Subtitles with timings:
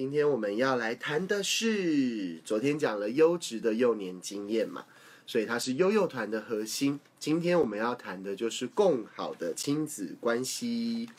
[0.00, 4.86] 今天我们要来谈的是，昨天讲了优质的幼年经验嘛，
[5.26, 6.98] 所以它是悠幼团的核心。
[7.18, 11.10] 今天我们要谈的就是共好的亲子关系，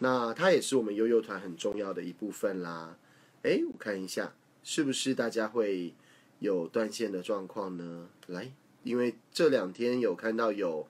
[0.00, 2.96] 那它也是我们悠幼团很重要的一部分啦。
[3.42, 4.34] 诶，我看一下，
[4.64, 5.94] 是不是大家会
[6.40, 8.08] 有断线的状况呢？
[8.26, 8.50] 来，
[8.82, 10.88] 因为这两天有看到有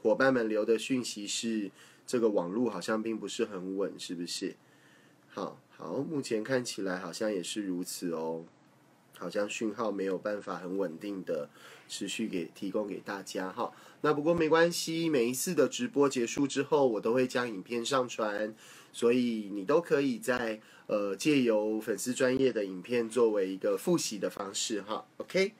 [0.00, 1.70] 伙伴们留的讯息是，
[2.06, 4.56] 这个网络好像并不是很稳，是不是？
[5.28, 8.44] 好好，目前看起来好像也是如此哦，
[9.18, 11.50] 好像讯号没有办法很稳定的
[11.88, 13.72] 持续给提供给大家哈。
[14.02, 18.54] 那不过没关系，每一次的直播结束之后，我都会将影片上传，
[18.92, 25.04] 所以你都可以在呃借由粉丝专业的影片作为一个复习的方式哈。
[25.16, 25.52] OK，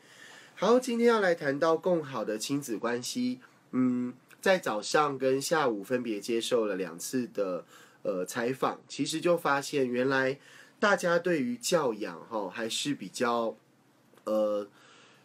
[0.55, 3.41] 好，今天要来谈到更好的亲子关系，
[3.73, 7.65] 嗯，在早上跟下午分别接受了两次的。
[8.03, 10.39] 呃，采访其实就发现，原来
[10.81, 13.57] 大家对于教养哈还是比较
[14.25, 14.69] 呃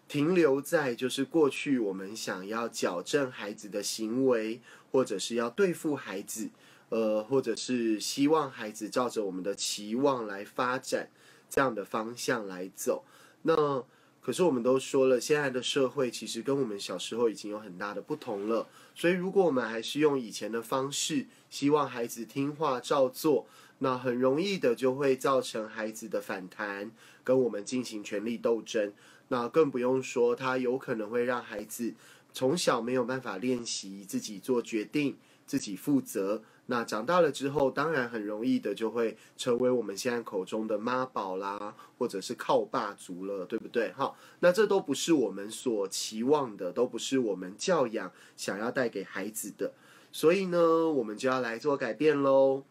[0.08, 4.62] 停留在就是过去我们想要矫正孩子的行为，
[4.92, 6.50] 或者是要对付孩子，
[6.90, 11.10] 呃，或者是希望孩子照着我们的期望来发展
[11.50, 13.04] 这样的方向来走。
[13.42, 13.84] 那
[14.28, 18.68] 可是我们都说了，现在的社会其实跟我们小时候已经有很大的不同了。
[18.94, 23.48] 所以如果我们还是用以前的方式，希望孩子听话照做，
[23.78, 26.92] 那很容易的就会造成孩子的反弹，
[27.24, 28.92] 跟我们进行权力斗争。
[29.30, 31.94] 那更不用说，他有可能会让孩子
[32.34, 36.44] 从小没有办法练习自己做决定、自己负责。
[36.70, 43.92] 那长大了之后，当然很容易的就会成为我们现在口中的妈宝啦，或者是靠霸族了，对不对？
[43.94, 49.72] 哈，那这都不是我们所期望的，都不是我们教养想要带给孩子的。
[50.12, 52.64] 所以呢，我们就要来做改变喽。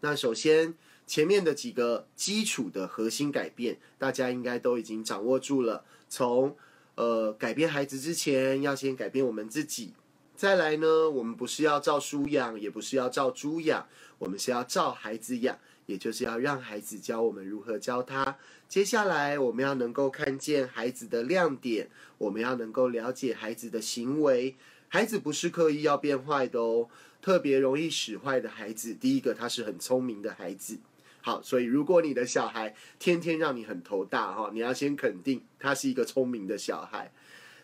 [0.00, 0.74] 那首先，
[1.06, 5.84] 前面的几个基础的核心改变，大家应该都已经掌握住了。
[6.08, 6.56] 从
[6.96, 9.94] 呃改变孩子之前，要先改变我们自己。
[10.40, 13.86] 再来呢，我们不是要照书养，也不是要照猪养，
[14.16, 18.38] 我们是要照孩子养，也就是要让孩子教我们如何教他。
[18.66, 24.56] 接下来，我们要能够看见孩子的亮点，我们要能够了解孩子的行为。
[24.88, 26.88] 孩子不是刻意要变坏的哦，
[27.20, 30.78] 特别容易使坏的孩子，第一个他是很聪明的孩子。
[31.20, 37.12] 好，所以如果你的小孩天天让你很头大哈，你要先肯定他是一个聪明的小孩。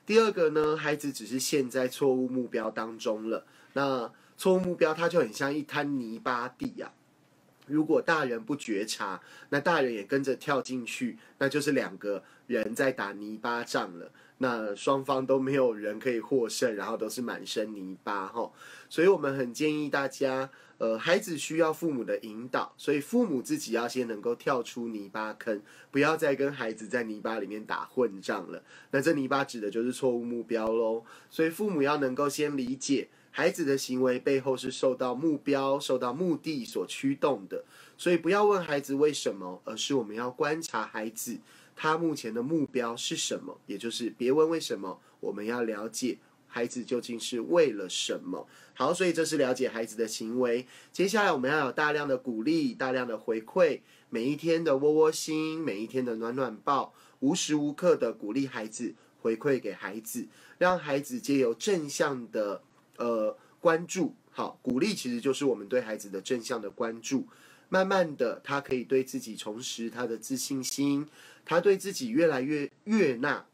[0.07, 3.45] 第二个呢，孩子只是陷在错误目标当中了。
[3.73, 6.93] 那错误目标，它就很像一滩泥巴地呀。
[7.67, 14.13] 如果大人不觉察，那大人也跟着跳进去，那就是两个人在打泥巴仗了。
[14.39, 18.53] 那双方都没有人可以获胜，然后都是满身泥巴哈。
[18.89, 20.49] 所以我们很建议大家，
[20.79, 28.63] 呃，孩子需要父母的引导，所以父母自己要先能够跳出泥巴坑，不要再跟孩子在泥巴里面打混仗了。
[28.91, 31.03] 那这泥巴指的就是错误目标喽。
[31.31, 37.65] 所以父母要能够先理解孩子的行为背后是受到目标、受到目的所驱动的。
[37.97, 41.39] 所以不要问孩子为什么，而是我们要观察孩子。
[41.75, 43.59] 他目前的目标是什么？
[43.67, 46.19] 也就是别问为什么，我们要了解
[46.57, 48.49] 孩子究竟是为了什么。
[48.73, 50.67] 好，所以这是了解孩子的行为。
[50.91, 62.63] 接下来我们要有大量的鼓励，大量的回馈，每一天的窝窝心，每一天的暖暖抱，无时无刻的鼓励孩子，回馈给孩子，让孩子借由正向的
[62.97, 64.15] 呃关注。
[64.31, 67.27] 好，鼓励其实就是我们对孩子的正向的关注。
[67.69, 71.07] 慢慢的，他可以对自己重拾他的自信心，
[71.45, 73.45] 他对自己越来越悦纳，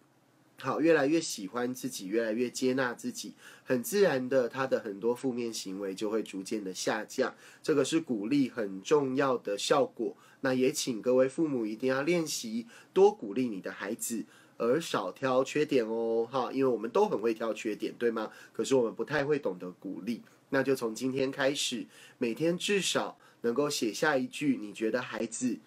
[0.63, 3.35] 好，越来越喜欢自己，越来越接纳自己，
[3.65, 7.35] 很自然的，他的很多负面行为就会逐渐的下降。
[7.61, 10.17] 这个是鼓励很重要的效果。
[10.43, 14.25] 那也请各位父母一定要练习多鼓励你的孩子，
[14.57, 18.31] 而少挑缺点哦，哈，因为我们都很会挑缺点，对吗？
[18.53, 20.23] 可是我们不太会懂得鼓励。
[20.51, 21.87] 那就从今天开始，
[22.19, 23.19] 每天至少。
[23.45, 25.59] 能够写下一句你觉得孩子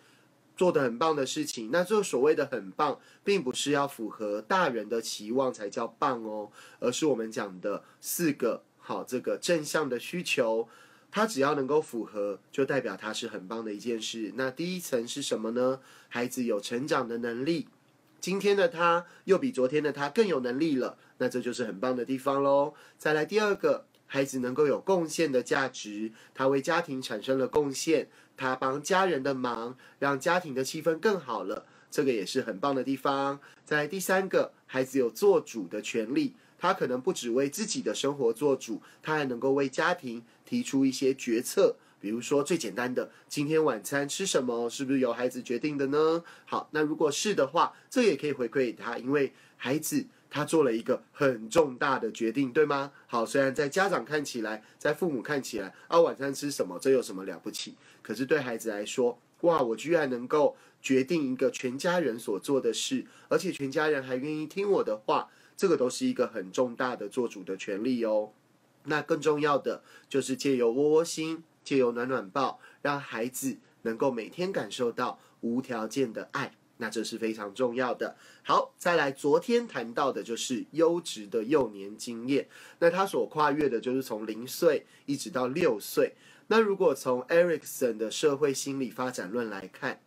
[0.55, 6.49] 做的很棒的事情，那这所谓的很棒，并不是要符合大人的期望才叫棒哦，
[6.79, 10.67] 而是我们讲的四个好这个正向的需求，
[11.11, 14.33] 它只要能够符合，就代表它是很棒的一件事。
[14.35, 15.79] 那第一层是什么呢？
[16.07, 17.67] 孩子有成长的能力，
[18.19, 22.73] 今天的他又比昨天的他更有能力了，那这就是很棒的地方喽。
[22.97, 23.85] 再来第二个。
[24.07, 33.39] 孩子能够有贡献的价值，他为家庭产生了贡献，他帮家人的忙，让家庭的气氛更好了，这个也是很棒的地方。
[33.63, 41.75] 在第三个，孩子有做主的权利，他可能不只为自己的生活做主，他还能够为家庭提出一些决策。
[41.99, 46.23] 比如说最简单的，今天晚餐吃什么，是不是由孩子决定的呢？
[46.45, 50.05] 好，那如果是的话，这也可以回馈给他，因为孩子
[50.35, 52.91] 他做了一个很重大的决定，对吗？
[53.07, 57.75] 好，虽然在家长看起来，在父母看起来，啊，晚餐吃什么，这有什么了不起？
[58.01, 68.31] 可是对孩子来说，哇，我居然能够决定一个全家人所做的事，而且全家人还愿意听我的话，这个都是一个很重大的做主的权利哦。
[68.83, 78.15] 那更重要的就是借由窝窝心，借由暖暖抱，让孩子能够每天感受到无条件的爱，那这是非常重要的。
[78.43, 82.47] 好，再来，昨天谈到的就是优质的幼年经验，
[82.79, 86.15] 那他所跨越的就是从零岁一直到六岁。
[86.47, 89.99] 那如果从 Erikson 的社会心理发展论来看，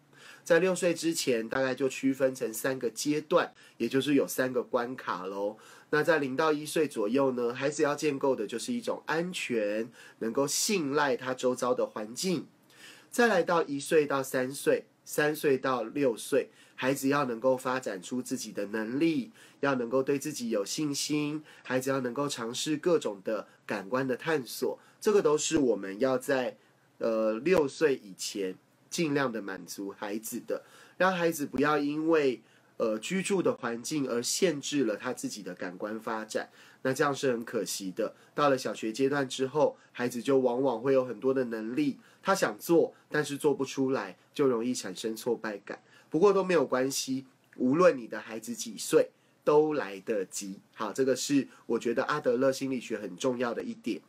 [0.45, 5.57] 在六岁之前，大概就区分成三个阶段，也就是有三个关卡喽。
[5.91, 12.47] 那在零到一岁左右呢，孩子要建构的就是一种安全，能够信赖他周遭的环境。
[13.11, 26.59] 再来到一岁到三岁，三岁到六岁，孩子要能够发展出自己的能力，要能够对自己有信心，孩子要能够尝试各种的感官的探索，这个都是我们要在
[26.99, 28.55] 呃六岁以前
[28.91, 30.63] 尽量的满足孩子的，
[30.99, 32.43] 让孩子不要因为。
[32.79, 36.49] 呃，居住的环境而限制了他自己的感官发展，
[36.83, 38.15] 那这样是很可惜的。
[38.37, 45.83] 到了小学阶段之后，孩子就往往会有很多的能力，他想做，但是做不出来，就容易产生挫败感。
[46.09, 47.27] 不过都没有关系，
[47.57, 49.11] 无论你的孩子几岁，
[49.43, 50.61] 都来得及。
[50.75, 54.01] 好，这个是我觉得阿德勒心理学很重要的一点，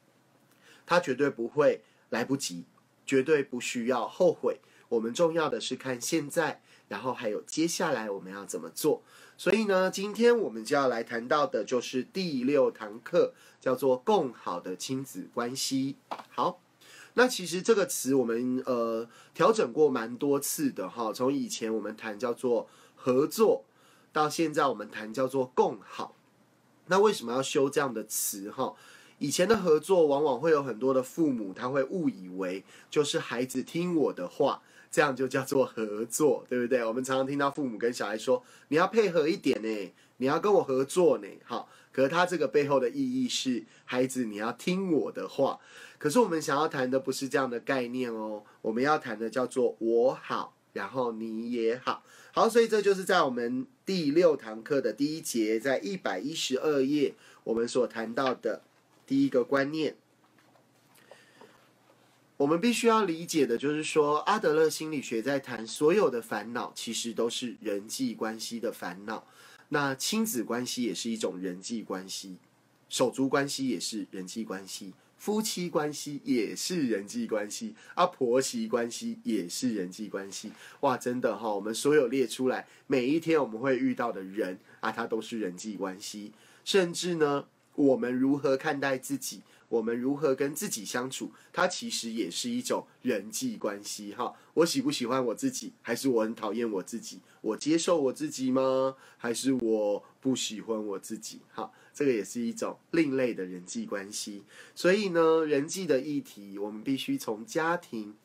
[0.86, 2.66] 他绝对不会来不及，
[3.04, 4.60] 绝对不需要后悔。
[4.90, 6.62] 我们重要的是看现在。
[6.90, 9.02] 然后还有接下来我们要怎么做？
[9.38, 15.96] 所以呢，今天我们就要来谈到的就是第六堂课，叫做“共好的亲子关系”。
[16.30, 16.60] 好，
[17.14, 23.64] 那其实这个词我们呃调整过蛮多次的哈，从以前我们谈叫做合作，
[24.12, 26.16] 到现在我们谈叫做共好。
[26.88, 28.74] 那为什么要修这样的词哈？
[29.20, 34.62] 以前的合作往往会有很多的父母他会误以为就是孩子听我的话。
[34.92, 36.84] 这样就叫做合作，对不对？
[36.84, 45.60] 我们常常听到父母跟小孩说：“你要配合一点呢，你要跟我合作呢。”好，可是他这个背后的意义是，孩子你要听我的话。
[46.00, 52.04] 可是我们想要谈的不是这样的概念哦，我们要谈的叫做我好，然后你也好。
[52.32, 57.14] 好，所以这就是在我们第六堂课的第一节，在一百一十二页，
[57.44, 58.62] 我们所谈到的
[59.06, 59.96] 第一个观念。
[62.40, 69.28] 我们必须要理解的就是说，阿德勒心理学在谈所有的烦恼，其实都是人际关系的烦恼。
[69.68, 72.38] 那亲子关系也是一种人际关系，
[72.88, 80.54] 手足关系也是人际关系，夫妻关系也是人际关系，啊，婆媳关系也是人际关系。
[80.80, 86.32] 哇，真的哈，我们所有列出来，每一天我们会遇到的人啊，它都是人际关系。
[86.64, 89.42] 甚至呢，我们如何看待自己？
[89.70, 91.32] 我们如何跟自己相处？
[91.54, 94.34] 它其实也是一种人际关系，哈。
[94.56, 97.20] 我喜不喜欢我自己，还是我很讨厌我自己？
[97.42, 98.96] 我接受我自己吗？
[99.18, 101.40] 还是我不喜欢我自己？
[101.54, 104.44] 哈，这个也是一种另类的人际关系。
[104.76, 108.16] 所以呢，人际的议题，我们必须从家庭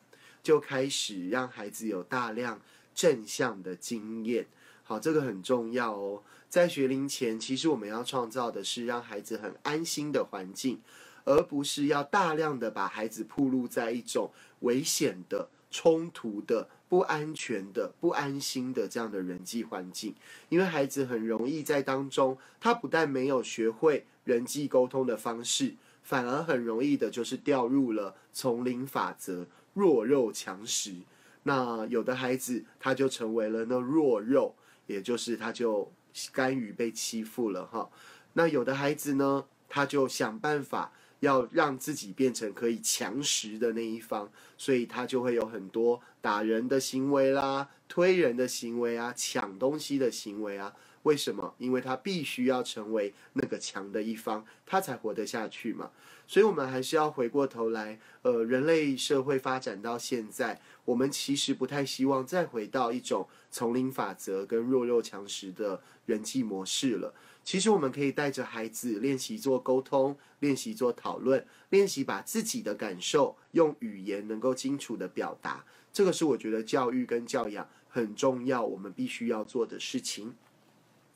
[0.42, 2.60] 就开始，让孩子有大量
[2.94, 4.46] 正向的经验。
[4.82, 6.22] 好，这个很重要哦。
[6.48, 10.80] 在学龄前，其实我们要创造的是让孩子很安心的环境。
[11.24, 20.14] 而不是要大量的把孩子暴露在一种危险的、冲突的、不安全的、不安心的这样的人际环境，
[20.48, 30.94] 因为孩子很容易在当中，他不但没有学会人际沟通的方式，反而很容易的就是掉入了丛林法则，弱肉强食。
[31.44, 34.54] 那有的孩子他就成为了那弱肉，
[34.86, 35.90] 也就是他就
[36.32, 37.90] 甘于被欺负了哈。
[38.34, 40.92] 那有的孩子呢，他就想办法。
[41.24, 50.72] 要让自己变成可以强食的那一方，所以他就会有很多打人的行为啦、推人的行为啊、抢东西的行为啊。
[51.04, 51.54] 为什么？
[51.58, 55.90] 因为他必须要成为那个强的一方，他才活得下去嘛。
[56.26, 67.12] 所以，我们还是要回过头来，呃，人类社会发展到现在，我们其实不太希望再回到一种丛林法则跟弱肉强食的人际模式了。
[67.44, 75.64] 其实我们可以带着孩子练习做沟通，练习做讨论，练习把自己的感受用语言能够清楚的表达。
[75.92, 80.34] 这个是我觉得教育跟教养很重要，我们必须要做的事情。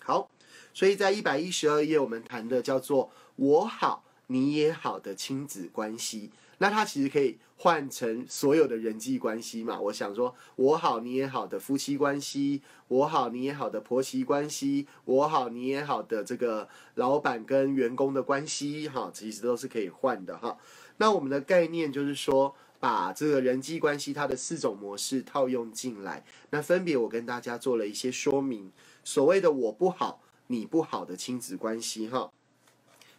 [0.01, 0.31] 好，
[0.73, 6.31] 所以在一百一十二页，我们谈的叫做“我好你也好”的亲子关系。
[6.59, 9.81] 那它其实可以换成所有的人际关系嘛。
[9.81, 20.59] 我想说，我好你也好的夫妻关系，我好你也好的婆媳关系，我好你也好的这个老板跟员工的关系，哈，其实都是可以换的哈。
[20.99, 28.73] 那我们的概念就是说，把这个人际关系它的四种模式套用进来，那分别我跟大家做了一些说明。
[29.05, 32.31] 所谓的我不好你不好的亲子关系，哈。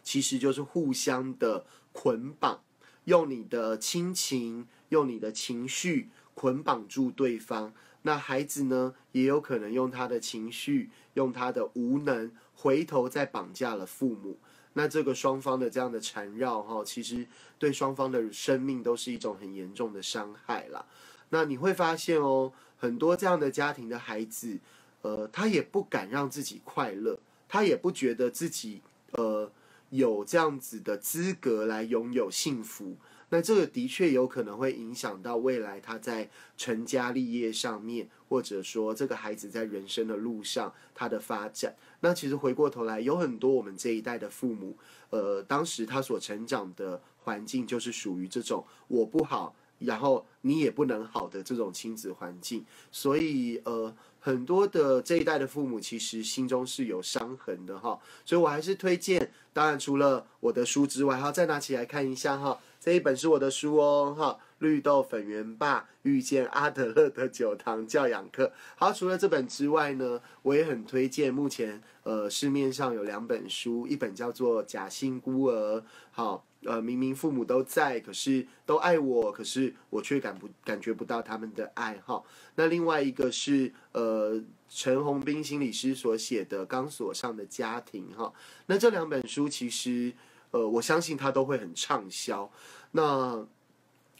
[0.02, 2.62] 其实就是互相的捆绑，
[3.04, 7.72] 用你的亲情，用你的情绪捆绑住对方。
[8.02, 14.38] 那孩子呢，也有可能用他的情绪，用他的无能，回头再绑架了父母。
[14.74, 17.26] 那这个双方的这样的缠绕，哈，其实
[17.58, 20.86] 对双方的生命都是一种很严重的伤害啦。
[21.30, 24.58] 那你会发现哦，很多这样的家庭的孩子，
[25.02, 29.50] 呃，他也不敢让自己快乐，他也不觉得自己，呃。
[29.90, 32.96] 有这样子的资格来拥有幸福，
[33.28, 41.76] 那这个的确有可能会影响到未来他在成家立业上面，或者说这个孩子在人生的路上他的发展。
[42.00, 44.76] 那其实回过头来，有很多我们这一代的父母，
[45.10, 53.94] 呃，当时他所成长的环境就是属于这种我不好，然后你也不能好的这种亲子环境，所以呃。
[54.22, 59.32] 很多的这一代的父母其实心中是有伤痕的哈，所以我还是推荐。
[59.54, 68.44] 当然，除了我的书之外，哈，再拿起来看一下哈，这一本是我的书哦，哈，《绿豆粉圆爸遇见阿德勒的九堂教养课》。
[68.76, 71.32] 好，除了这本之外呢，我也很推荐。
[71.32, 76.44] 目前呃市面上有两本书，一本叫做《假性孤儿》，好。
[76.64, 82.22] 呃，明明父母都在，可是都爱我，可是我却感不感觉不到他们的爱哈。
[82.54, 84.38] 那另外一个是呃
[84.68, 88.30] 陈宏斌心理师所写的《钢索上的家庭》哈。
[88.66, 90.12] 那这两本书其实
[90.50, 92.50] 呃我相信他都会很畅销。
[92.90, 93.46] 那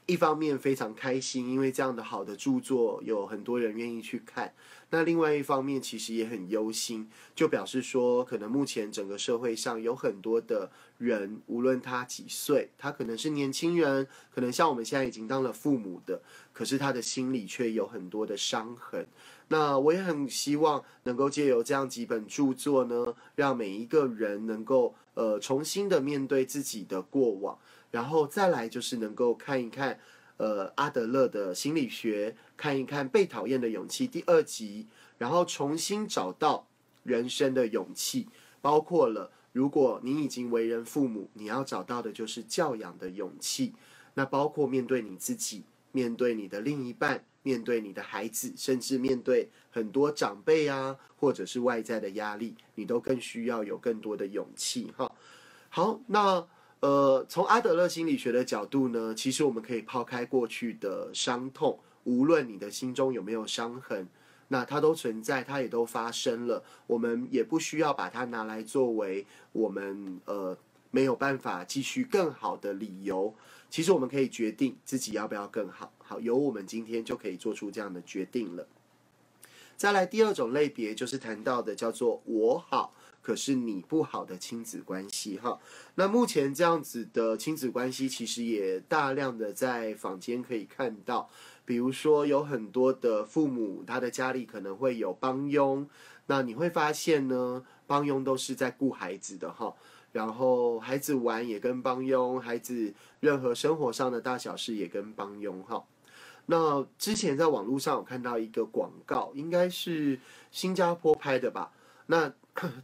[0.06, 4.52] 一方面非常开心，因为这样的好的著作有很多人愿意去看。
[4.92, 16.20] 那另外一方面其实也很忧心，就表示说，可能目前整个社会上有很多的人，无论他几岁，他可能是年轻人，可能像我们现在已经当了父母的，
[16.52, 19.06] 可是他的心里却有很多的伤痕。
[19.46, 27.56] 那我也很希望能够借由这样几本著作呢，让每一个人能够呃重新的面对自己的过往。
[27.90, 29.98] 然后再来就是能够看一看，
[30.36, 34.86] 呃，阿德勒的心理学，看一看《被讨厌的勇气》第二集，
[35.18, 36.66] 然后重新找到
[37.02, 38.28] 人生的勇气，
[38.60, 43.74] 包括了如果你已经为人父母，你要找到的就是教养的勇气，
[44.14, 55.12] 那包括面对你自己，面对你的另一半，面对你的孩子，甚至面对很多长辈啊，或者是外在的压力，你都更需要有更多的勇气哈。
[55.68, 56.46] 好，那。
[56.80, 64.08] 呃，从阿德勒心理学的角度呢，其实我们可以抛开过去的伤痛，无论你的心中有没有伤痕，
[64.48, 66.64] 那它都存在，它也都发生了。
[66.86, 70.56] 我们也不需要把它拿来作为我们呃
[70.90, 73.34] 没有办法继续更好的理由。
[73.68, 78.66] 其实我们可以决定自己要不要更好，好，由我们今天就可以做出这样的决定了。
[79.76, 82.94] 再来第二种类别，就是谈到的叫做我好。
[83.22, 85.60] 可是你不好的亲子关系哈，
[85.94, 91.28] 那目前这样子的亲子关系其实也大量的在坊间可以看到，
[91.66, 95.86] 比如说有很多的父母他的家里可能会有帮佣，
[96.26, 99.74] 那你会发现呢，帮佣都是在顾孩子的哈，
[100.12, 105.84] 然后孩子玩也跟帮佣，孩子任何生活上的大小事也跟帮佣哈。
[106.46, 110.18] 那之前在网络上有看到一个广告，应该是
[110.50, 111.70] 新加坡拍的吧，
[112.06, 112.32] 那。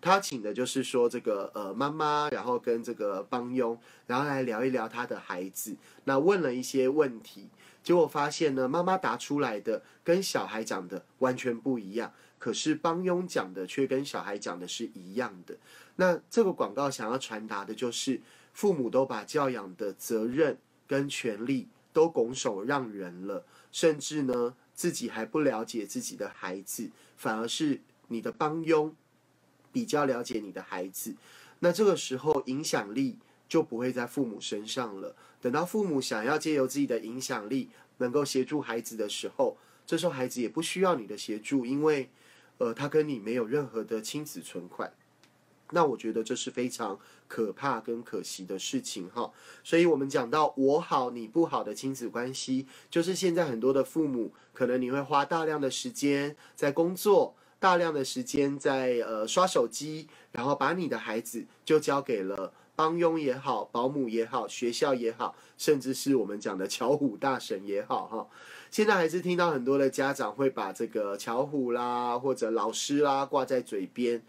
[0.01, 5.77] 他请的就是说这个呃妈妈，然后跟这个帮佣，然后来聊一聊他的孩子。
[6.05, 7.49] 那问了一些问题，
[7.83, 15.57] 结果发现呢，妈妈答出来的跟小孩讲的完全不一样，可是帮佣讲的却跟小孩讲的是一样的。
[15.97, 18.21] 那这个广告想要传达的就是，
[18.53, 28.95] 父母都把教养的责任跟权利都拱手让人了，甚至呢自己还不了解自己的孩子，反而是你的帮佣。
[29.77, 31.15] 比较了解你的孩子，
[31.59, 35.15] 那这个时候影响力就不会在父母身上了。
[35.39, 37.69] 等到父母想要借由自己的影响力
[37.99, 42.09] 能够协助孩子的时候，这时候孩子也不需要你的协助，因为
[42.57, 44.91] 呃他跟你没有任何的亲子存款。
[45.73, 49.31] 那我觉得这是非常可怕跟可惜的事情哈。
[49.63, 57.35] 所以我们讲到我好你不好的亲子关系，就是现在很多的父母可能你会花大量的时间在工作。
[57.59, 68.29] 大量的时间在呃刷手机，然后把你的孩子就交给了帮佣也好，保姆也好，学校也好，甚至是我们讲的巧虎大神也好，哈，
[68.71, 74.23] 现在还是听到很多的家长会把这个巧虎啦或者老师啦挂在嘴边，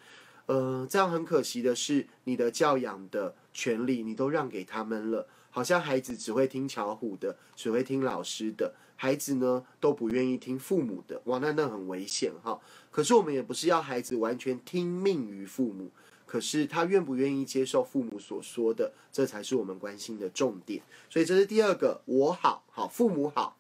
[0.46, 8.74] 呃，这样很可惜的是，你的教养的权利你都让给他们了，好像孩子只会听巧虎的，只会听老师的。
[9.00, 12.60] 孩子呢都不愿意听父母的，哇，那那很危险哈。
[12.90, 15.92] 可是我们也不是要孩子完全听命于父母，
[16.26, 20.82] 可是他愿不愿意接受父母所说的，这才是我们关心的重点。
[21.12, 23.56] 所以这是第二个，我好好，父母好，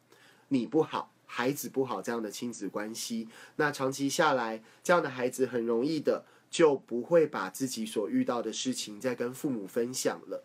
[0.47, 10.43] 你不好，孩子不好这样的亲子关系，那长期下来，这样的孩子很容易的就不会把自己所遇到的事情再跟父母分享了。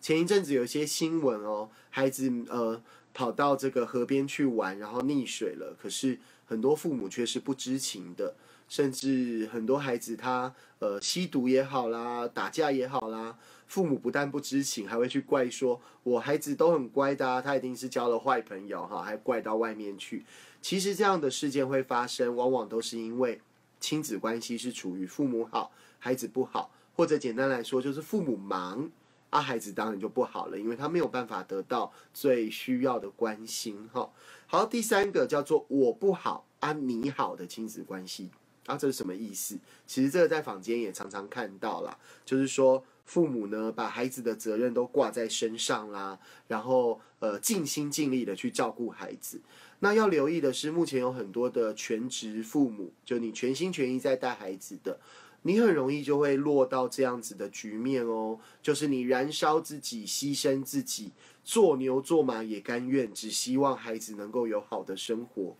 [0.00, 2.82] 前一阵子有一些新闻哦，孩子呃。
[3.14, 5.74] 跑到这个河边去玩，然后溺水了。
[5.80, 8.34] 可是很多父母却是不知情的，
[8.68, 20.24] 甚至很多孩子他呃吸毒也好啦，打架也好啦，父母不但不知情，还会去怪说：“我孩子都很乖的，他一定是交了坏朋友哈。”还怪到外面去。
[20.60, 23.40] 其实这样的事件会发生，往往都是因为
[23.78, 28.90] 亲子关系是处于父母好，孩子不好，或者简单来说就是父母忙。
[29.34, 34.08] 啊，孩子当然就不好了，因为他没有办法得到最需要的关心哈。
[34.46, 38.30] 好，第三个叫做我不好啊，你好的亲子关系
[38.66, 39.58] 啊，这是什么意思？
[39.88, 49.40] 其实这个在坊间也常常看到啦，就是说父母呢把孩子的责任都挂在身上啦，然后呃尽心尽力的去照顾孩子。
[49.80, 55.00] 那要留意的是，目前有很多的全职父母，就你全心全意在带孩子的。
[55.46, 61.12] 你很容易就会落到这样子的局面哦，就是你燃烧自己，牺牲自己，
[61.44, 65.54] 做牛做马也甘愿，只希望孩子能够有好的生活。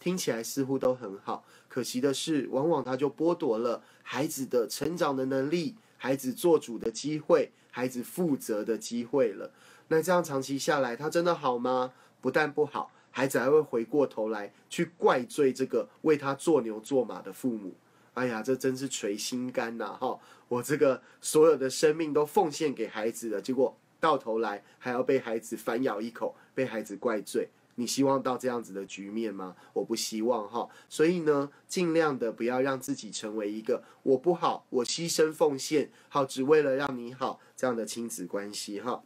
[0.00, 9.52] 听起来似乎都很好，可惜的是，往往他就剥夺了孩子的成长的能力，孩子做主的机会，孩子负责的机会了。
[9.86, 11.92] 那这样长期下来，他真的好吗？
[12.20, 17.72] 不但不好，孩子还会回过头来去怪罪这个为他做牛做马的父母。
[18.14, 19.96] 哎呀，这真是捶心肝呐！
[19.98, 27.48] 哈，我这个所有的生命都奉献给孩子了，结果到头来还要被孩子反咬一口，被孩子怪罪。
[27.76, 29.56] 你希望到这样子的局面吗？
[29.72, 30.68] 我不希望哈。
[30.90, 39.02] 所以呢，尽量的不要让自己成为一个我不好，我牺牲奉献，好只为了让你好这样的亲子关系哈。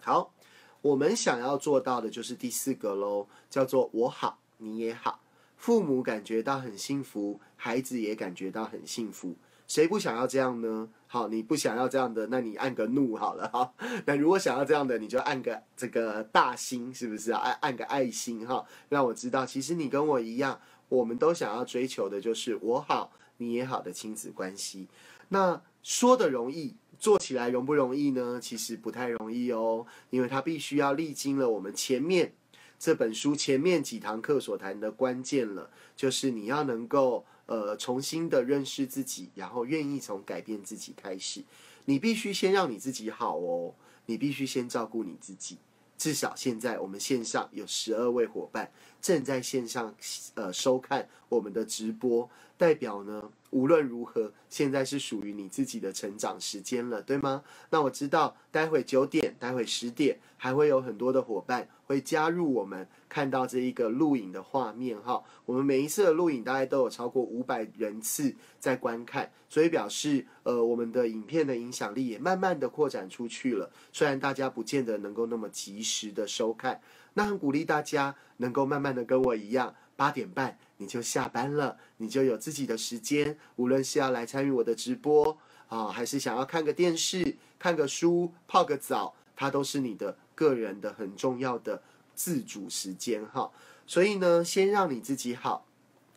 [0.00, 0.32] 好，
[0.80, 5.20] 我们想要做到的就是第四个喽，叫做我好你也好。
[5.60, 10.88] 父母感觉到很幸福，孩子也感觉到很幸福，谁不想要这样呢？
[11.06, 13.74] 好，你不想要这样的，那你按个怒好了哈。
[14.06, 17.40] 那如果想要这样的，你就按个这个大心，是不是啊？
[17.40, 24.88] 按按个爱心哈，让我知道，其实你跟我一样，我们都想要追求的就是我好你也好的亲子关系。
[25.28, 28.40] 那说的容易，做起来容不容易呢？
[28.42, 32.32] 其实不太容易哦，因为它必须要历经了我们前面。
[32.80, 41.44] 这本书前面几堂课所谈的关键了，就是你要能够呃重新的认识自己，然后愿意从改变自己开始。
[41.84, 43.74] 你必须先让你自己好哦，
[44.06, 45.58] 你必须先照顾你自己。
[45.98, 49.94] 至少现在我们线上有十二位伙伴正在线上
[50.32, 53.30] 呃收看我们的直播，代表呢。
[53.50, 57.42] 无论如何，现在是属于你自己的成长时间了，对吗？
[57.70, 65.22] 那我知道，待会九点，待会十点，还会有很多的伙伴会加入我们，看到这一个录影的画面哈。
[65.44, 73.70] 我们每一次的录影大概都有超过五百人次在观看，所以表示呃，我们的影片的影响力也慢慢的扩展出去了。
[73.92, 76.80] 虽然大家不见得能够那么及时的收看，
[77.14, 79.74] 那很鼓励大家能够慢慢的跟我一样。
[80.00, 83.36] 八点半你就下班了，你就有自己的时间。
[83.56, 85.36] 无论是要来参与我的直播
[85.68, 91.82] 啊，还是想要看个电视、看个书、泡个澡，它都是你的个人的很重要的
[92.14, 93.52] 自主时间哈。
[93.86, 95.66] 所以呢，先让你自己好，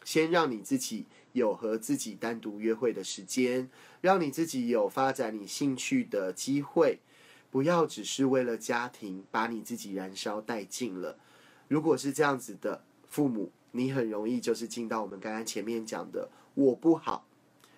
[0.06, 3.70] 先让你自己有和自己单独约会的时间，
[4.00, 7.00] 让你自己有发展你兴趣的机会，
[7.52, 11.18] 不要只是为了家庭把你自己燃烧殆尽了。
[11.68, 13.52] 如果是这样子的父母。
[13.74, 17.26] 你很容易就是进到我们刚刚前面讲的我不好，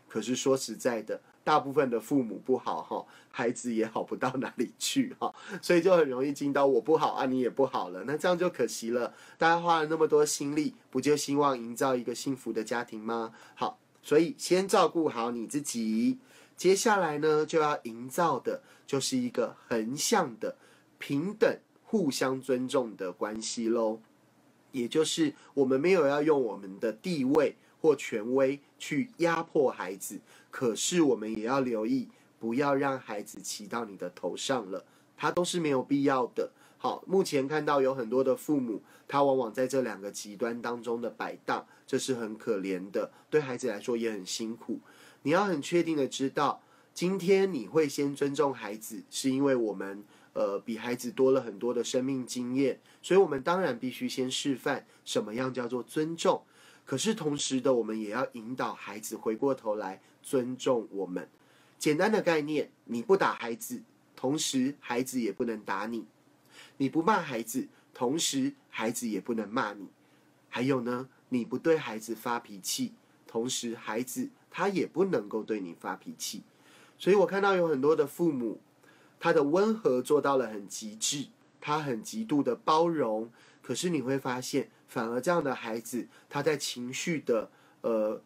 [0.07, 9.13] 可是说实在的，大部分的父母不好哈，孩子也好不到哪里去哈，所以就很容易进到我不好啊，你也不好了，那这样就可惜了。
[9.37, 13.33] 大家花了那么多心力，不就希望营造一个幸福的家庭吗？
[13.55, 16.19] 好，所以先照顾好你自己，
[16.57, 20.57] 接下来呢就要营造的就是一个横向的
[20.97, 24.01] 平等、互相尊重的关系喽。
[24.75, 30.19] 也就是我们没有要用我们的地位或权威去压迫孩子，
[30.51, 32.09] 可是我们也要留意，
[32.39, 34.83] 不要让孩子骑到你的头上了，
[35.15, 36.51] 他都是没有必要的。
[36.77, 44.79] 好，目前看到有很多的父母，他往往在这两个极端当中的摆荡，这是很可怜的，对孩子来说也很辛苦。
[45.23, 46.61] 你要很确定的知道，
[46.93, 56.41] 今天你会先尊重孩子，是因为我们呃比孩子多了很多的生命经验，所以我们当然必须先示范什么样叫做尊重。
[56.85, 61.29] 可是同时的，我们也要引导孩子回过头来尊重我们。
[61.77, 63.83] 简单的概念，你不打孩子，
[64.15, 66.05] 同时孩子也不能打你；
[66.77, 69.89] 你不骂孩子，同时孩子也不能骂你。
[70.49, 72.93] 还有呢，你不对孩子发脾气，
[73.27, 76.41] 同时孩子他也不能够对你发脾气。
[76.97, 78.59] 所以我看到有很多的父母，
[79.19, 81.27] 他的温和做到了很极致，
[81.65, 83.31] 他很极度的包容。
[83.63, 87.49] 可是你会发现，反而这样的孩子，他在情绪的
[87.81, 88.21] 呃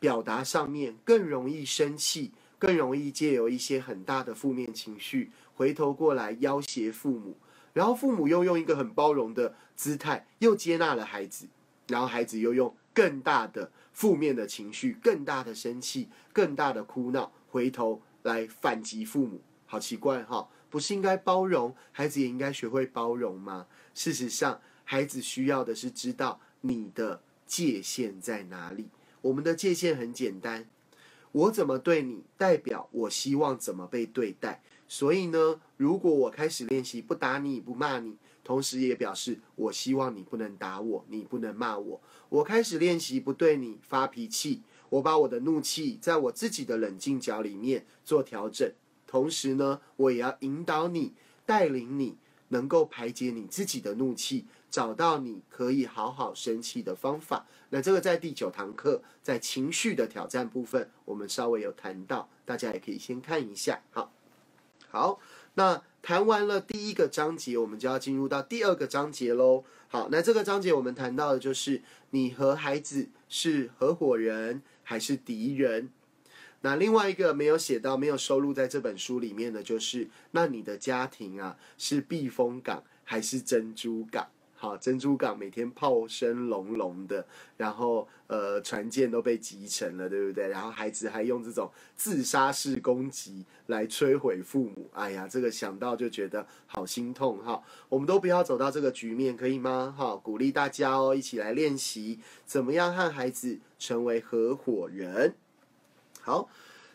[0.00, 7.36] 表达上面更容易生气，更容易借由一些很大的负面情绪，回头过来要挟父母，
[7.72, 11.46] 然后父母又用一个很包容的姿态，又接纳了孩子，
[11.86, 20.48] 然后孩子又用更大的负面的情绪、更大的生气、更大的哭闹，回头来反击父母，好奇怪哈！
[20.70, 23.66] 不是应该包容，孩子也应该学会包容吗？
[23.92, 24.60] 事实上。
[24.82, 28.88] 孩子需要的是知道你的界限在哪里。
[29.20, 30.68] 我们的界限很简单，
[31.30, 34.60] 我怎么对你，代表我希望怎么被对待。
[34.88, 42.00] 所以呢，如果我开始练习不打你、不骂你，同时也表示我希望你不能打我，你不能骂我。
[42.28, 48.68] 我开始练习不对你发脾气，我把我的怒气在我自己的冷静角里面做调整，
[49.10, 51.12] 同时呢，我也要引导你，
[51.44, 52.16] 带领你。
[52.52, 57.46] 能够排解你自己的怒气，找到你可以好好生气的方法。
[57.68, 63.80] 那这个在第九堂课，在情绪的挑战部分，我们稍微有谈到，大家也可以先看一下。
[63.92, 64.12] 好，
[64.88, 65.20] 好，
[65.54, 69.62] 那谈完了第一个章节，我们就要进入到第二个章节喽。
[69.86, 75.90] 好，那这个章节我们谈到的就是你和孩子是合伙人还是敌人。
[76.62, 84.28] 那另外一个没有写到、没有收录在这本书里面的，就是那你的家庭啊，是避风港还是珍珠港？
[84.54, 90.48] 好，珍珠港每天炮声隆隆的，然后呃船舰都被击沉了，对不对？
[90.48, 97.62] 然后孩子还用这种自杀式攻击来摧毁父母，哎呀，这个想到就觉得好心痛哈！
[97.88, 99.94] 我们都不要走到这个局面，可以吗？
[99.96, 105.36] 哈，鼓励大家哦，一起来练习怎么样和孩子成为合伙人。
[106.22, 106.48] 好，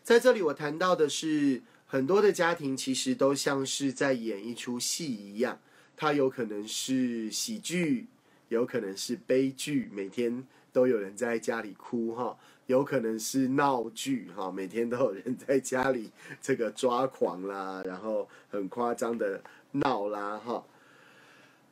[0.03, 5.59] 在这里我谈到的是，很多的家庭其实都像是在演一出戏一样，
[5.97, 8.07] 它有可能是喜剧，
[8.49, 16.11] 有可能是悲剧，每天都有人在家里哭哈，有可能是闹剧哈，每天都有人在家里
[16.41, 20.63] 这个抓狂啦，然后很夸张的闹啦哈。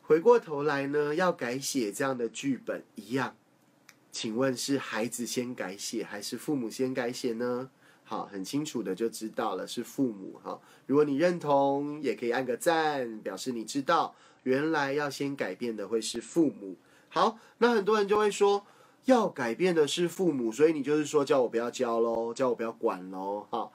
[0.02, 3.34] 回过头来呢，要改写这样的剧本一样。
[4.14, 7.68] 请问是孩子先改写还是父母先改写呢？
[8.04, 10.60] 好，很清楚的就知道了是父母哈。
[10.86, 16.76] 如果你认同，也可以按个赞，表示你知道原来要先改变的会是父母。
[17.08, 18.64] 好，那很多人就会说
[19.06, 23.48] 要改变的是父母，所以你就是说叫我不要教喽，叫我不要管喽。
[23.50, 23.72] 哈，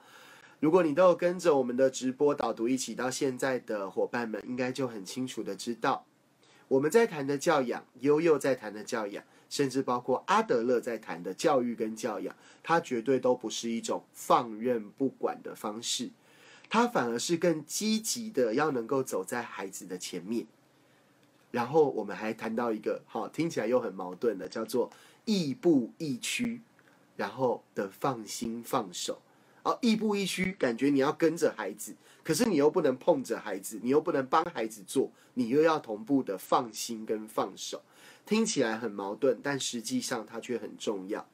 [0.58, 6.06] 如果你都有跟着我们的直播导读一起到现在的伙伴们，应该就很清楚的知道
[6.68, 9.22] 我们在谈的教养，悠悠在谈的教养。
[9.50, 16.08] 甚至包括阿德勒在谈的教育跟教养，它绝对都不是一种放任不管的方式，
[16.70, 20.46] 它反而是更积极的，要能够走在孩子的前面。
[21.50, 24.88] 然后我们还谈到一个，好听起来又很矛盾的，叫做
[25.24, 26.62] 亦步亦趋，
[27.16, 29.20] 然后的放心放手。
[29.64, 37.82] 哦，亦步亦趋，感觉你要跟着孩子，可是你又不能碰着孩子，你又不能帮孩子做，你又要同步的放心跟放手。
[38.24, 41.26] 听起来很矛盾，但实际上它却很重要。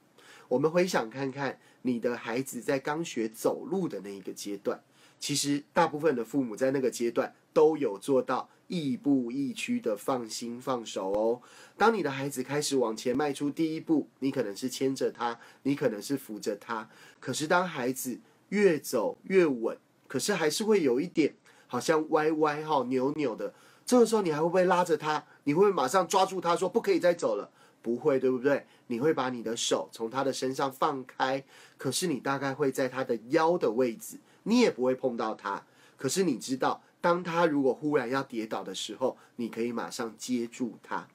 [0.47, 4.81] 我们回想看看，你的孩子在刚学走路的那一个阶段，
[5.19, 11.41] 其实大部分的父母在那个阶段都有做到亦步亦趋的放心放手哦。
[11.77, 16.89] 当你的孩子开始往前迈出第一步，你可能是牵着他，你可能是扶着他。
[17.19, 18.19] 可是当孩子
[18.49, 21.35] 越走越稳，可是还是会有一点
[21.67, 23.53] 好像歪歪哈扭扭的。
[23.87, 25.23] 这个时候你还会不会拉着他？
[25.45, 27.49] 你会不会马上抓住他说不可以再走了？
[27.81, 28.67] 不会，对不对？
[28.87, 31.41] 你会把你的手从他的身上放开，
[31.77, 35.63] 可是你大概会在他的腰的位置，你也不会碰到他。
[35.95, 41.07] 可是你知道，当他如果忽然要跌倒的时候，你可以马上接住他。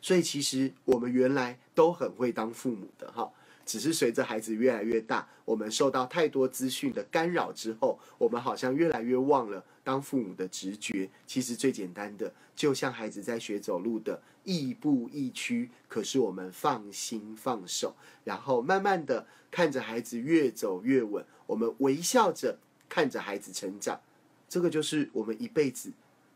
[0.00, 3.30] 所以其实我们原来都很会当父母的哈。
[3.64, 11.08] 只是随着孩子越来越大，我们受到太多资讯的干扰之后，我们好像越来越忘了当父母的直觉。
[11.26, 17.94] 其实最简单的，就像孩子在学走路的亦步亦趋，可是我们放心放手，
[18.24, 24.00] 然后慢慢的看着孩子越走越稳，我们微笑着看着孩子成长。
[24.48, 25.90] 这个就是我们一辈子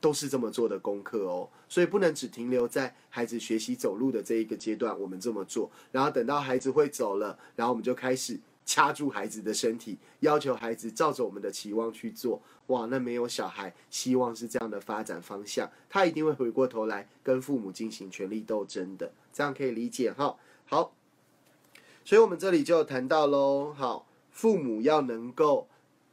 [0.06, 12.40] 都是这么做的功课哦，所以不能只停留在孩子学习走路的这一个阶段，我们这么做，然后等到孩子会走了，然后我们就开始掐住孩子的身体，要求孩子照着我们的期望去做。
[12.68, 20.36] 哇，那没有小孩希望是这样的发展方向，他一定会回过头来跟父母进行权力斗争的，这样可以理解哈。
[20.66, 20.94] 好，
[22.04, 25.66] 所以我们这里就谈到喽，好，父母要能够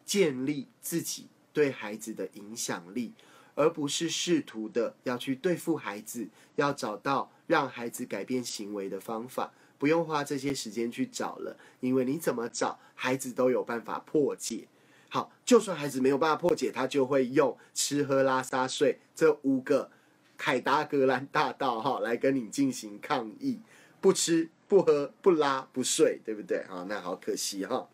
[0.03, 1.27] 建立自己。
[1.53, 3.13] 对孩子的影响力，
[3.55, 14.67] 而不是试图的要去对付孩子，要找到让孩子改变行为的方法，不用花这些时间去找了，因为你怎么找，孩子都有办法破解。
[15.09, 19.91] 好，就算孩子没有办法破解，他就会用吃喝拉撒睡这五个
[20.37, 23.59] 凯达格兰大道哈来跟你进行抗议，
[24.01, 26.65] 不吃不喝不拉不睡，对不对？
[26.67, 27.87] 好，那好可惜哈。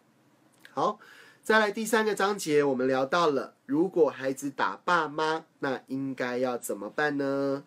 [0.71, 0.99] 好。
[1.49, 7.63] 再来第三个章节，我们聊到了，如果孩子打爸妈，那应该要怎么办呢？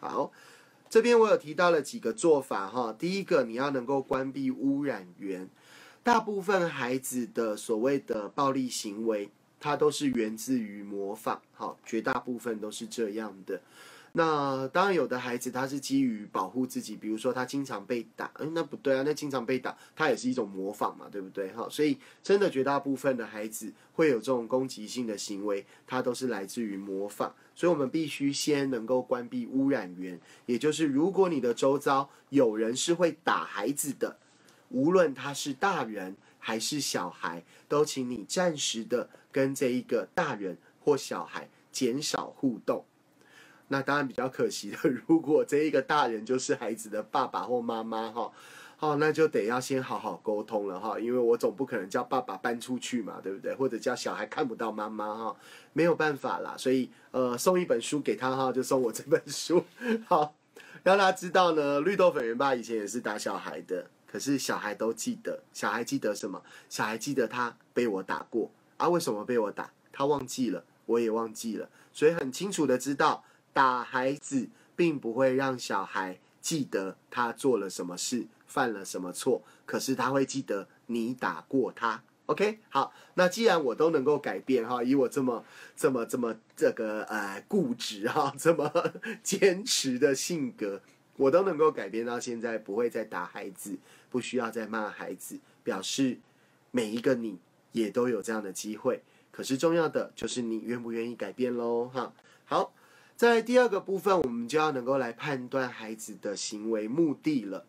[0.00, 0.32] 好，
[0.88, 2.96] 这边我有提到了几个做法哈。
[2.98, 5.50] 第一个，你要能够关闭污染源。
[6.02, 9.28] 大部分孩子的所谓的暴力行为，
[9.60, 13.60] 它都是源自于模仿，好，绝大部分都是这样的。
[14.16, 21.52] 那当然，有的孩子他是基于保护自己，比如说他经常被打，哎，那不对啊，那经常被打，他也是一种模仿嘛，对不对？
[21.52, 27.34] 哈，所以真的绝大部分的孩子会有这种攻击性的行为，它都是来自于模仿。
[27.56, 34.16] 所以我们必须先能够关闭污染源，也就是如果你的周遭有人是会打孩子的，
[34.68, 42.84] 无论他是大人还是小孩，都请你暂时的跟这一个大人或小孩减少互动。
[43.68, 48.30] 那当然比较可惜的， 如果这一个大人就是孩子的爸爸或妈妈哈，
[48.76, 53.54] 好，那就得要先好好沟通了哈，因为我总不可能叫爸爸搬出去嘛，对不对？
[53.54, 55.36] 或者叫小孩看不到妈妈哈，
[55.72, 59.64] 没有办法啦，所以呃，送一本书给他哈，就送我这本书，
[60.06, 60.34] 好，
[60.82, 66.42] 让他知道呢，绿豆粉圆爸以前也是打小孩的，可是小孩都记得，小孩记得什么？
[66.68, 68.88] 小孩记得他被我打过啊？
[68.88, 69.70] 为什么被我打？
[69.90, 73.24] 他忘记了，我也忘记了，所以很清楚的知道。
[73.54, 82.02] 打孩子并不会让小孩记得他做了什么事，犯了什么错，可是他会记得你打过他。
[82.26, 85.44] OK，好，那既然我都能够改变哈，以我这么
[85.76, 88.70] 这么这么这个呃固执哈， 这么
[89.22, 90.82] 坚持的性格，
[91.16, 93.78] 我都能够改变到现在，不会再打孩子，
[94.10, 96.18] 不需要再骂孩子，表示
[96.70, 97.38] 每一个你
[97.72, 99.02] 也都有这样的机会。
[99.30, 102.12] 可是重要的就是你愿不愿意改变喽，哈，
[102.46, 102.72] 好。
[103.24, 107.64] 在第二个部分，我们就要能够来判断孩子的行为目的了。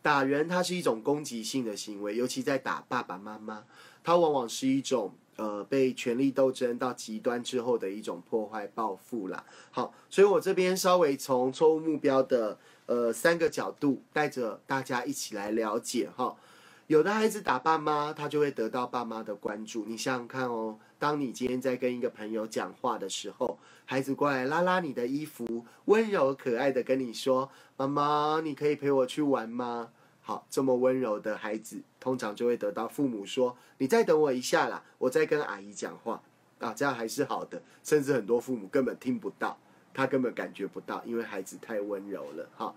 [0.00, 3.64] 打人，它是一种攻击性的行为，尤其在打爸爸妈妈，
[4.04, 9.44] 它往往是一种呃被权力斗争到极端之后的一种破坏报复啦。
[9.72, 12.56] 好，所以我这边稍微从错误目标的
[12.86, 16.36] 呃三个角度，带着大家一起来了解哈。
[16.86, 19.84] 有的孩子打爸妈，他就会得到爸妈的关注。
[19.88, 29.90] 你想想看哦，当你今天在跟一个朋友讲话的时候，孩子过来拉拉你的衣服，温柔可爱的跟你说：“妈妈，你可以陪我去玩吗？”
[30.22, 36.22] 好，这么温柔的孩子，通常就会得到父母说：“你再等我一下啦，我在跟阿姨讲话。”
[36.60, 37.60] 啊，这样还是好的。
[37.82, 39.58] 甚至很多父母根本听不到，
[39.92, 42.48] 他根本感觉不到，因为孩子太温柔了。
[42.56, 42.72] 哈。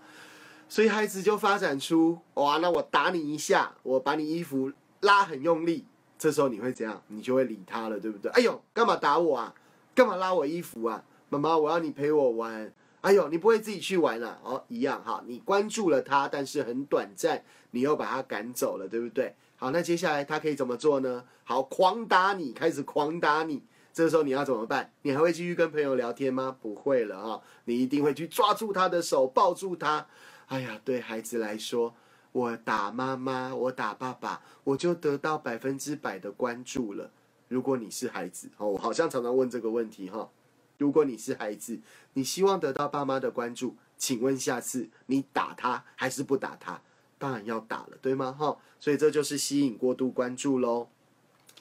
[0.70, 5.84] 所以孩子就发展出哇，那我打你一下，我把你衣服拉很用力，
[6.16, 7.02] 这时候你会怎样？
[7.08, 8.30] 你就会理他了，对不对？
[8.30, 9.52] 哎呦，干嘛打我啊？
[9.96, 11.02] 干嘛拉我衣服啊？
[11.28, 12.72] 妈妈，我要你陪我玩。
[13.00, 14.38] 哎呦，你不会自己去玩了？
[14.44, 19.34] 哦，一样哈，你关注了他，但是很短暂，你又把他赶走了，对不对？
[19.56, 21.24] 好，那接下来他可以怎么做呢？
[21.42, 23.60] 好，狂打你，开始狂打你。
[23.92, 24.92] 这时候你要怎么办？
[25.02, 26.56] 你还会继续跟朋友聊天吗？
[26.62, 30.06] 不会了哈，你一定会去抓住他的手，抱住他。
[30.50, 31.94] 哎呀，对孩子来说，
[32.32, 37.12] 我打妈妈，我打爸爸，我就得到百分之百的关注了。
[37.46, 40.28] 如果你是孩子，哦，我好像常常问这个问题哈。
[40.76, 41.78] 如果你是孩子，
[42.14, 46.82] 你希望得到爸妈的关注，请问下次你打他还是不打他？
[47.16, 48.32] 当然要打了，对吗？
[48.32, 50.88] 哈，所以这就是吸引过度关注喽。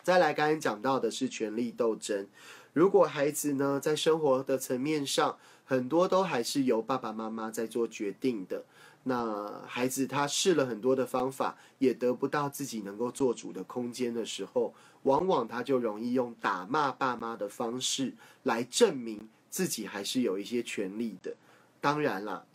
[0.02, 2.28] 再来，刚刚讲到的是权力斗争。
[2.74, 8.64] 如果孩子呢，在生活的层面上，很多都还是由爸爸妈妈在做决定的。
[9.10, 21.36] 那孩子他试了很多的方法，也得不到自己能够做主的空间的时候，往往他就容易用打骂爸妈的方式来证明自己还是有一些权利的。
[21.82, 22.46] 当然啦，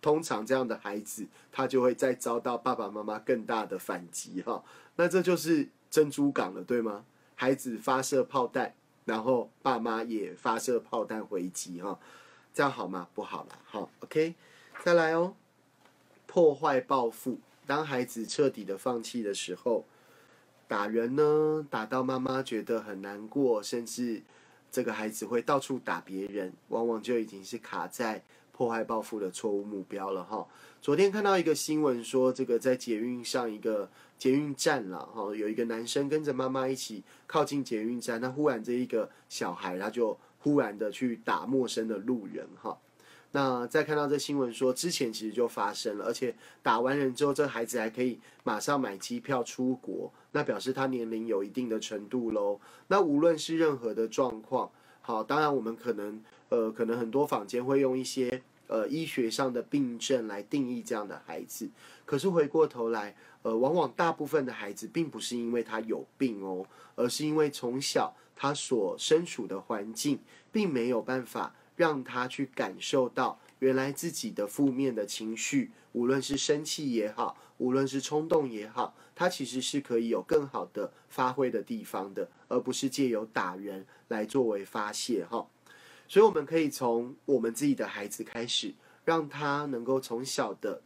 [0.00, 4.62] 通常这样的孩子，他就会再遭到爸爸妈妈更大的反击哈。
[4.94, 7.04] 那这就是珍珠港了，对吗？
[7.34, 8.72] 孩子发射炮弹，
[9.04, 11.98] 然后爸妈也发射炮弹回击哈，
[12.54, 13.08] 这样好吗？
[13.14, 14.36] 不好了，好，OK，
[14.84, 15.34] 再来哦。
[16.34, 19.84] 破坏报复，当孩子彻底的放弃的时候，
[20.66, 24.20] 打人呢，打到妈妈觉得很难过，甚至
[24.68, 28.20] 这个孩子会到处打别人，往往就已经是卡在
[28.50, 30.44] 破坏报复的错误目标了哈。
[30.82, 42.76] 昨天看到一个新闻说，这个在捷运上一个捷运站了哈，有一个男生跟着妈妈一起靠近捷运站，那忽然这一个小孩他就忽然的去打陌生的路人哈。
[43.36, 52.60] 那再看到这新闻说，之前其实就发生了，而且打完人之后，这孩子还可以马上买机票出国，那表示他年龄有一定的程度喽。
[52.86, 54.70] 那无论是任何的状况，
[55.00, 61.68] 好，当然我们可能呃，可能很多坊间会用一些呃医学上的病症来定义这样的孩子，
[62.04, 70.20] 可是回过头来，呃，往往大部分的孩子并不是因为他有病哦，而是因为从小他所身处的环境
[70.52, 71.52] 并没有办法。
[71.76, 85.46] 让他去感受到原来自己的负面的情绪，无论是生气也好，无论是冲动也好，他其实是可以有更好的发挥的地方的，而不是借由打人来作为发泄哈。
[86.06, 90.82] 所以我们可以从我们自己的孩子开始，让他能够从小的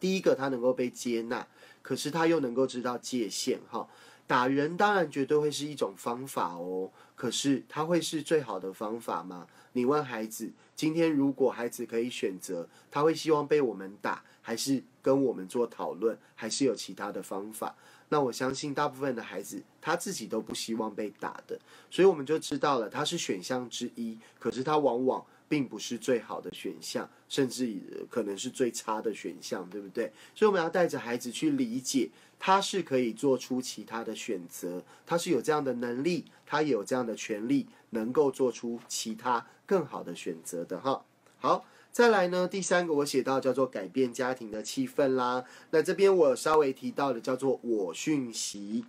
[0.00, 1.46] 第一个他能够被接纳，
[1.82, 3.88] 可是他又能够知道界限哈。
[4.26, 9.48] 打人当然绝对会是一种方法哦，可是他会是最好的方法吗？
[9.72, 17.74] 你问孩子，今天如果孩子可以选择，他会希望被我们打，还是跟我们做讨论，还是有其他的方法？
[18.10, 21.58] 那我相信大部分的孩子他自己都不希望被打的，
[21.90, 25.26] 所以我们就知道了，他是选项之一，可是他往往。
[25.50, 27.74] 并不是最好的选项，甚至
[28.10, 30.12] 可能是最差的选项，对不对？
[30.34, 41.04] 所以我们要带着孩子去理解，他是可以做出其他的选择，他是有这样的能力，他也有这样的权利，能够做出其他更好的选择的哈。
[41.38, 45.44] 好，再来呢，第三个我写到叫做改变家庭的气氛啦。
[45.70, 48.84] 那这边我稍微提到的叫做我讯息。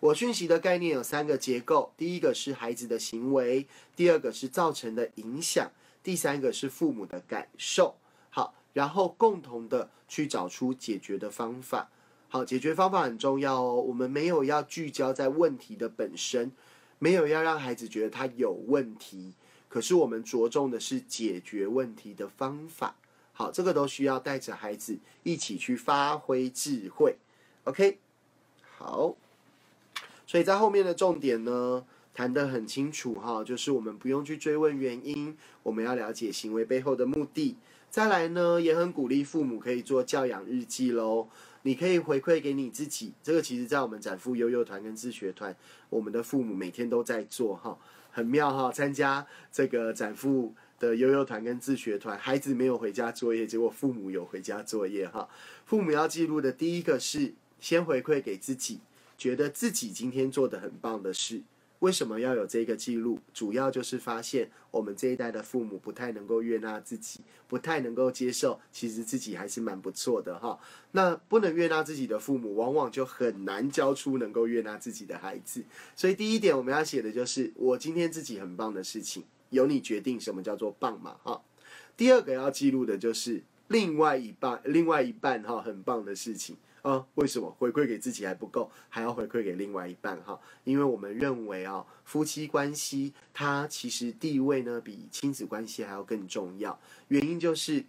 [0.00, 5.70] 我讯息的概念有三个结构，第一个是孩子的行为，第二个是造成的影响。
[6.02, 7.96] 第三个是父母的感受，
[8.30, 11.90] 好，然后共同的去找出解决的方法。
[12.28, 13.74] 好，解决方法很重要哦。
[13.80, 16.50] 我们没有要聚焦在问题的本身，
[16.98, 19.32] 没有要让孩子觉得他有问题，
[19.68, 22.96] 可是我们着重的是解决问题的方法。
[23.32, 27.16] 好，这个都需要带着孩子一起去发挥智慧。
[27.64, 27.98] OK，
[28.76, 29.14] 好，
[30.26, 31.84] 所以在后面的重点呢？
[32.12, 37.56] 谈得很清楚哈，就是我们不用去追问原因，我们要了解行为背后的目的。
[37.96, 41.26] 再来呢，也很鼓励父母可以做教养日记喽。
[41.62, 45.56] 你可以回馈给你自己，这个其实在我们展父悠悠团跟自学团，
[45.88, 47.78] 我们的父母每天都在做哈，
[48.10, 48.70] 很妙哈。
[48.70, 55.26] 参加这个展父的悠悠团跟自学团，孩子没有回家作业，结果父母有回家作业哈。
[55.64, 58.80] 父母要记录的第一个是先回馈给自己，
[59.16, 61.40] 觉得自己今天做的很棒的事。
[61.80, 63.18] 为什么要有这个记录？
[63.34, 70.58] 主要就是发现我们这一代的父母不太能够悦纳自己，不太能够接受，其实自己还是蛮不错的哈。
[70.92, 75.64] 那不能悦纳自己的父母，往往就很难教出能够悦纳自己的孩子。
[75.94, 81.42] 所以第一点我们要写的就是我今天自己很棒的事情，由你决定什么叫做棒嘛哈。
[81.96, 86.56] 第二个要记录的就是另外一半，另外一半哈很棒的事情。
[86.86, 90.16] 啊，为什么回馈给自己还不够，还要回馈给另外一半？
[90.22, 96.78] 哈，因为我们认为啊，夫妻关系它其实地位呢比亲子关系还要更重要。
[97.08, 97.84] 原因就是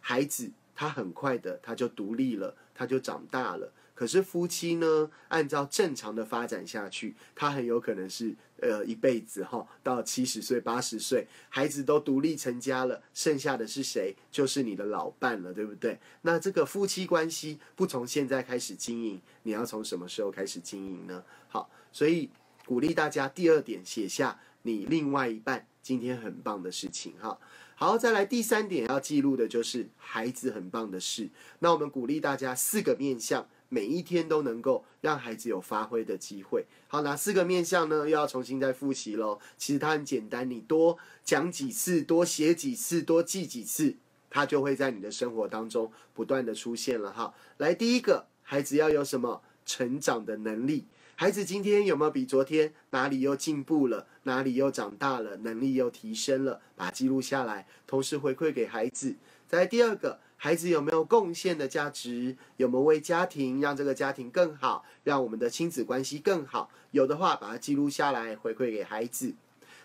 [0.00, 3.72] 孩子他很快的他就独立了，他就长大了。
[3.94, 14.14] 可是夫妻呢，按照正常的发展下去，他很有可能是呃一辈子哈，到七十岁、八十岁，孩子都独立成家了，剩下的是谁？
[14.30, 15.98] 就是你的老伴了，对不对？
[16.22, 21.22] 那这个夫妻关系不从现在开始经营，你要从什么时候开始经营呢？
[21.48, 22.28] 好，所以
[22.66, 27.38] 鼓励大家第二点写下你另外一半今天很棒的事情哈。
[27.74, 31.28] 好，再来第三点要记录的就是孩子很棒的事。
[31.60, 33.48] 那我们鼓励大家四个面向。
[33.70, 36.66] 每一天都能够让孩子有发挥的机会。
[36.88, 38.00] 好，哪四个面向呢？
[38.00, 39.38] 又要重新再复习喽。
[39.56, 43.96] 其实它很简单，你多讲几次，多写几次，多记几次，
[44.28, 47.32] 它就会在你的生活当中不断的出现了哈。
[47.58, 50.86] 来，第一个，孩子要有什么成长的能力？
[51.14, 54.06] 孩子今天有没有比昨天哪里又进步了？
[54.24, 55.36] 哪里又长大了？
[55.36, 56.60] 能力又提升了？
[56.74, 59.16] 把记录下来，同时回馈给孩子。
[59.46, 62.34] 再来第二个，孩子有没有贡献的价值？
[62.56, 66.70] 有没有为家庭让这个家庭更好，让我们的亲子关系更好？
[66.92, 69.34] 有的话，把它记录下来，回馈给孩子。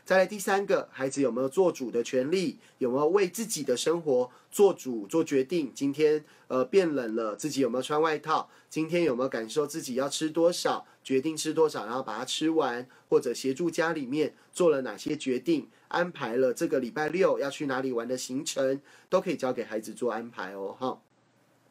[0.05, 2.57] 再来第三个，孩子有没有做主的权利？
[2.77, 5.73] 有没有为自己的生活做主、做决定？
[5.75, 8.49] 今天呃变冷了，自己有没有穿外套？
[8.69, 12.87] 今天有没有感受自己要吃多少，决定吃多少，然后把它吃完？
[13.09, 15.67] 或者协助家里面做了哪些决定？
[15.87, 20.75] 安排了这个礼拜六要去哪里玩的行程，都可以交给孩子做安排哦。
[20.79, 21.01] 哈，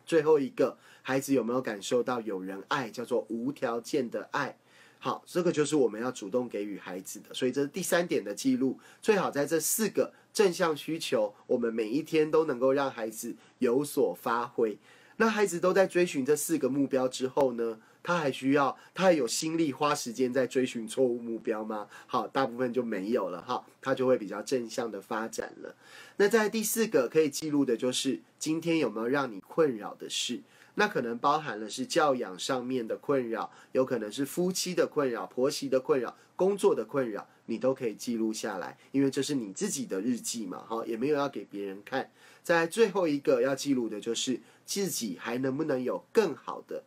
[0.07, 4.57] 最后一个，孩子有没有感受到有人爱，叫做无条件的爱？
[4.99, 8.79] 好，这个就是我们要主动给予孩子的，所以这是第三点的记录。
[9.03, 14.79] 最好在这四个正向需求，我们每一天都能够让孩子有所发挥。
[15.17, 17.79] 那孩子都在追寻这四个目标之后呢？
[18.05, 21.89] 他还需要，他还有心力花时间在追寻错误目标吗？
[22.07, 25.75] 好，大部分就没有了哈，他就会比较正向的发展了。
[26.19, 30.43] 那在第四个可以记录的就是今天有没有让你困扰的事。
[30.77, 42.11] 那可能包含了是教养上面的困扰，有可能是夫妻的困扰、婆媳的困扰、工作的困扰，你都可以记录下来，因为这是你自己的日记嘛，哈，也没有要给别人看。
[42.43, 46.83] 在最后一个要记录的就是自己还能不能有更好的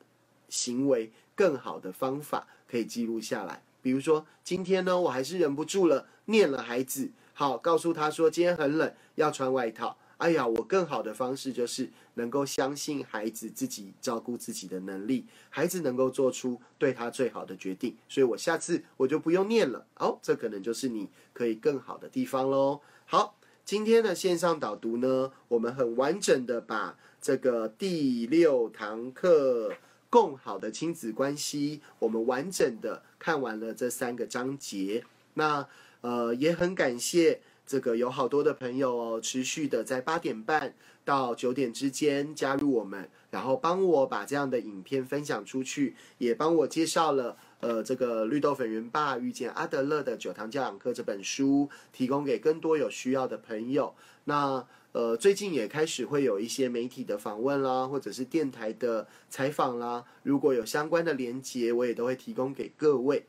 [0.49, 3.61] 行为、更好的方法可以记录下来。
[3.81, 9.97] 比如说今天呢，我还是忍不住了，念了孩子，好，告诉他说今天很冷，要穿外套。
[10.17, 19.85] 哎呀，我更好的方式就是能够相信孩子自己照顾自己的能力，孩子能够做出对他最好的决定，所以我下次我就不用念了。
[19.97, 22.81] 哦，这可能就是你可以更好的地方喽。
[23.05, 29.71] 好，今天的线上导读呢，我们很完整的把这个第六堂课
[30.09, 35.03] 更好的亲子关系，我们完整的看完了这三个章节。
[35.33, 35.67] 那
[36.01, 37.41] 呃，也很感谢。
[37.65, 53.93] 这个有好多的朋友哦，持续的在八点半到九点之间加入我们，然后帮我把这样的影片分享出去，也帮我介绍了呃这个绿豆粉圆爸遇见阿德勒的九堂教养课这本书，提供给更多有需要的朋友。
[54.23, 54.65] 那
[54.97, 63.27] 呃最近也开始会有一些媒体的访问啦，或者是电台的采访啦，如果有相关的连接，我也都会提供给各位，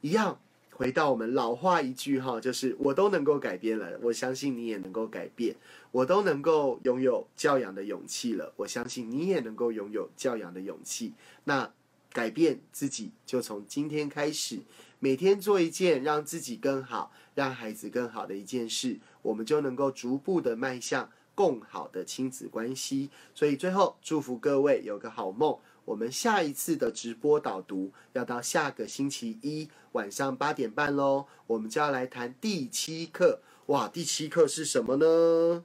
[0.00, 0.38] 一样。
[0.70, 5.56] 回到我们老话一句哈，就是我都能够改变了，我相信你也能够改变；
[5.90, 11.14] 我都能够拥有教养的勇气了，我相信你也能够拥有教养的勇气。
[11.42, 11.68] 那
[12.12, 14.60] 改变自己就从今天开始，
[15.00, 23.10] 每天做一件让自己更好、让孩子更好的一件事，我们就能够逐步的迈向更好的亲子关系。
[23.32, 25.56] 所以最后祝福各位有个好梦。
[25.84, 33.40] 我们下一次的直播导读要到下个星期一晚上八点半喽，我们就要来谈第七课。
[33.66, 35.62] 哇，第七课是什么呢？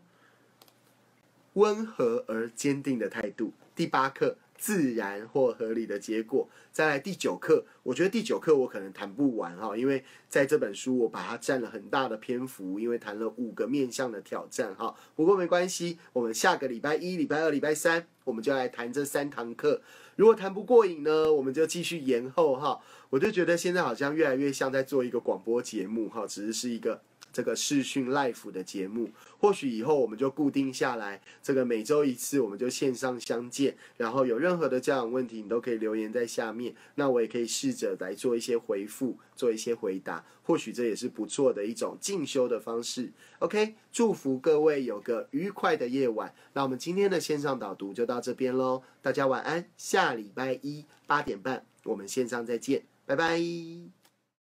[1.53, 3.51] 温和而坚定的态度。
[3.75, 4.37] 第八课。
[4.63, 6.47] 自然或合理的结果。
[6.71, 14.95] 再来第九课，我觉得第九课我可能谈不完哈，因为在这本书我把它占了很大的篇幅，因为谈了五个面向的挑战哈。
[15.17, 19.81] 不过没关系，我们下个礼拜一、礼拜二、礼拜三，我们就来谈这三堂课。
[20.15, 22.79] 如果谈不过瘾呢，我们就继续延后哈。
[23.09, 27.01] 我就觉得现在好像越来越像在做一个广播节目哈，只是是一个。
[27.33, 29.09] 这个视讯 live 的节目，
[29.39, 33.75] 或许以后我们就固定下来，这个每周一次，我们就线上相见。
[33.97, 40.23] 然后有任何的教养问题，你都可以留言在下面，那我也可以试着来做一些回复，做一些回答。
[40.43, 43.11] 或许这也是不错的一种进修的方式。
[43.39, 46.33] OK，祝福各位有个愉快的夜晚。
[46.53, 49.65] 那我们今天的线上导读就到这边喽，大家晚安。
[49.77, 54.02] 下礼拜一八点半，我们线上再见，拜拜。